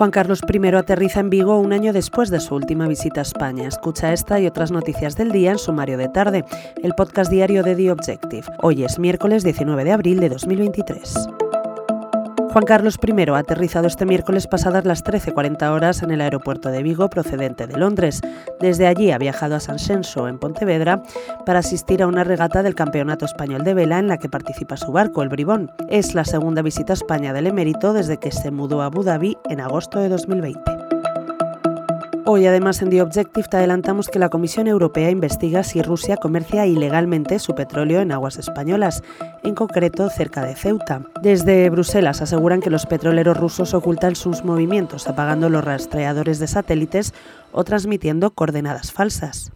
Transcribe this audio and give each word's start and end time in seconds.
Juan 0.00 0.12
Carlos 0.12 0.40
I 0.50 0.66
aterriza 0.76 1.20
en 1.20 1.28
Vigo 1.28 1.60
un 1.60 1.74
año 1.74 1.92
después 1.92 2.30
de 2.30 2.40
su 2.40 2.54
última 2.54 2.88
visita 2.88 3.20
a 3.20 3.22
España. 3.22 3.68
Escucha 3.68 4.14
esta 4.14 4.40
y 4.40 4.46
otras 4.46 4.70
noticias 4.70 5.14
del 5.14 5.30
día 5.30 5.50
en 5.50 5.58
Sumario 5.58 5.98
de 5.98 6.08
Tarde, 6.08 6.46
el 6.82 6.94
podcast 6.94 7.30
diario 7.30 7.62
de 7.62 7.76
The 7.76 7.90
Objective. 7.90 8.46
Hoy 8.62 8.82
es 8.82 8.98
miércoles 8.98 9.44
19 9.44 9.84
de 9.84 9.92
abril 9.92 10.20
de 10.20 10.30
2023. 10.30 11.39
Juan 12.52 12.64
Carlos 12.64 12.98
I 13.06 13.30
ha 13.30 13.38
aterrizado 13.38 13.86
este 13.86 14.04
miércoles 14.04 14.48
pasadas 14.48 14.84
las 14.84 15.04
13.40 15.04 15.70
horas 15.70 16.02
en 16.02 16.10
el 16.10 16.20
aeropuerto 16.20 16.70
de 16.70 16.82
Vigo 16.82 17.08
procedente 17.08 17.68
de 17.68 17.78
Londres. 17.78 18.20
Desde 18.58 18.88
allí 18.88 19.12
ha 19.12 19.18
viajado 19.18 19.54
a 19.54 19.60
San 19.60 19.78
Senso, 19.78 20.26
en 20.26 20.40
Pontevedra, 20.40 21.00
para 21.46 21.60
asistir 21.60 22.02
a 22.02 22.08
una 22.08 22.24
regata 22.24 22.64
del 22.64 22.74
Campeonato 22.74 23.24
Español 23.24 23.62
de 23.62 23.74
Vela 23.74 24.00
en 24.00 24.08
la 24.08 24.18
que 24.18 24.28
participa 24.28 24.76
su 24.76 24.90
barco, 24.90 25.22
el 25.22 25.28
Bribón. 25.28 25.70
Es 25.88 26.14
la 26.16 26.24
segunda 26.24 26.60
visita 26.62 26.92
a 26.92 26.94
España 26.94 27.32
del 27.32 27.46
emérito 27.46 27.92
desde 27.92 28.18
que 28.18 28.32
se 28.32 28.50
mudó 28.50 28.82
a 28.82 28.86
Abu 28.86 29.04
Dhabi 29.04 29.38
en 29.48 29.60
agosto 29.60 30.00
de 30.00 30.08
2020. 30.08 30.79
Hoy 32.32 32.46
además 32.46 32.80
en 32.80 32.90
The 32.90 33.02
Objective 33.02 33.48
te 33.48 33.56
adelantamos 33.56 34.06
que 34.06 34.20
la 34.20 34.28
Comisión 34.28 34.68
Europea 34.68 35.10
investiga 35.10 35.64
si 35.64 35.82
Rusia 35.82 36.16
comercia 36.16 36.64
ilegalmente 36.64 37.40
su 37.40 37.56
petróleo 37.56 38.02
en 38.02 38.12
aguas 38.12 38.38
españolas, 38.38 39.02
en 39.42 39.56
concreto 39.56 40.08
cerca 40.10 40.44
de 40.44 40.54
Ceuta. 40.54 41.02
Desde 41.22 41.68
Bruselas 41.70 42.22
aseguran 42.22 42.60
que 42.60 42.70
los 42.70 42.86
petroleros 42.86 43.36
rusos 43.36 43.74
ocultan 43.74 44.14
sus 44.14 44.44
movimientos 44.44 45.08
apagando 45.08 45.48
los 45.48 45.64
rastreadores 45.64 46.38
de 46.38 46.46
satélites 46.46 47.14
o 47.50 47.64
transmitiendo 47.64 48.30
coordenadas 48.30 48.92
falsas. 48.92 49.50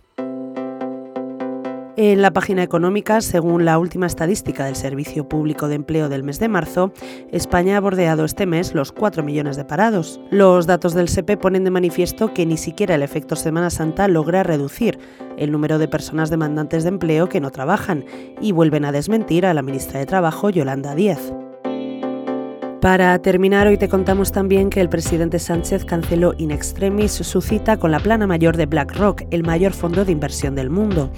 En 1.97 2.23
la 2.23 2.33
página 2.33 2.65
económica, 2.65 3.21
según 3.21 3.65
la 3.65 3.79
última 3.79 4.07
estadística 4.07 4.65
del 4.65 4.75
Servicio 4.75 5.29
Público 5.29 5.69
de 5.69 5.77
Empleo 5.77 6.09
del 6.09 6.25
mes 6.25 6.41
de 6.41 6.49
marzo, 6.49 6.93
España 7.31 7.77
ha 7.77 7.81
bordeado 7.81 8.25
este 8.25 8.47
mes 8.47 8.75
los 8.75 8.91
4 8.91 9.23
millones 9.23 9.57
de 9.57 9.65
parados. 9.65 10.21
Los 10.31 10.67
datos 10.67 10.95
del 10.95 11.09
SEPE 11.09 11.37
ponen 11.37 11.63
de 11.63 11.71
manifiesto 11.71 12.35
que 12.35 12.47
ni 12.47 12.57
siquiera 12.57 12.97
el 12.97 13.05
efecto 13.05 13.37
Semana 13.37 13.71
Santa 13.71 14.09
logra 14.09 14.43
reducir 14.43 14.99
el 15.37 15.53
número 15.53 15.79
de 15.79 15.87
personas 15.87 16.31
demandantes 16.31 16.83
de 16.83 16.89
empleo 16.89 17.29
que 17.29 17.41
no 17.41 17.53
trabajan 17.53 18.05
y 18.41 18.51
vuelven 18.51 18.85
a 18.85 18.91
desmentir 18.91 19.47
a 19.47 19.55
la 19.55 19.63
ministra 19.63 20.01
de 20.01 20.07
Trabajo, 20.07 20.51
Yolanda 20.51 20.97
Díaz. 20.97 21.33
Para 22.85 23.19
terminar, 23.19 23.67
hoy 23.67 23.79
te 23.79 23.89
contamos 23.89 24.31
también 24.31 24.69
que 24.69 24.83
el 24.83 24.91
presidente 24.91 25.39
Sánchez 25.39 25.87
canceló 25.87 26.35
in 26.37 26.51
extremis 26.51 27.13
su 27.13 27.41
cita 27.41 27.79
con 27.79 27.91
la 27.91 27.99
plana 27.99 28.27
mayor 28.27 28.59
de 28.59 28.67
BlackRock, 28.67 29.23
el 29.31 29.43
mayor 29.43 29.73
fondo 29.73 30.05
de 30.05 30.13
inversión 30.13 30.55
del 30.55 30.69
mundo. 30.69 31.11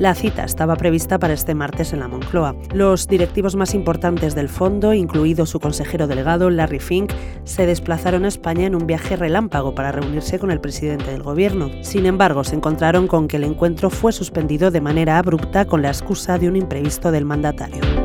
La 0.00 0.16
cita 0.16 0.42
estaba 0.42 0.74
prevista 0.74 1.20
para 1.20 1.34
este 1.34 1.54
martes 1.54 1.92
en 1.92 2.00
la 2.00 2.08
Moncloa. 2.08 2.56
Los 2.74 3.06
directivos 3.06 3.54
más 3.54 3.72
importantes 3.72 4.34
del 4.34 4.48
fondo, 4.48 4.94
incluido 4.94 5.46
su 5.46 5.60
consejero 5.60 6.08
delegado 6.08 6.50
Larry 6.50 6.80
Fink, 6.80 7.12
se 7.44 7.66
desplazaron 7.66 8.24
a 8.24 8.28
España 8.28 8.66
en 8.66 8.74
un 8.74 8.88
viaje 8.88 9.14
relámpago 9.14 9.76
para 9.76 9.92
reunirse 9.92 10.40
con 10.40 10.50
el 10.50 10.60
presidente 10.60 11.12
del 11.12 11.22
gobierno. 11.22 11.70
Sin 11.82 12.06
embargo, 12.06 12.42
se 12.42 12.56
encontraron 12.56 13.06
con 13.06 13.28
que 13.28 13.36
el 13.36 13.44
encuentro 13.44 13.90
fue 13.90 14.10
suspendido 14.10 14.72
de 14.72 14.80
manera 14.80 15.18
abrupta 15.18 15.66
con 15.66 15.82
la 15.82 15.88
excusa 15.88 16.36
de 16.38 16.48
un 16.48 16.56
imprevisto 16.56 17.12
del 17.12 17.26
mandatario. 17.26 18.01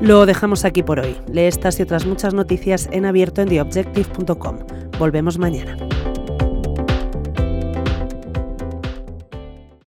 Lo 0.00 0.24
dejamos 0.24 0.64
aquí 0.64 0.82
por 0.82 0.98
hoy. 0.98 1.14
Lee 1.30 1.42
estas 1.42 1.78
y 1.78 1.82
otras 1.82 2.06
muchas 2.06 2.32
noticias 2.32 2.88
en 2.90 3.04
abierto 3.04 3.42
en 3.42 3.48
theobjective.com. 3.48 4.58
Volvemos 4.98 5.38
mañana. 5.38 5.76